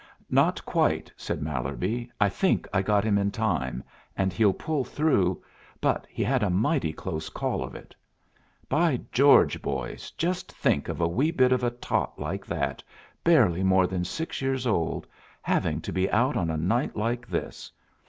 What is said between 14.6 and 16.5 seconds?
old, having to be out on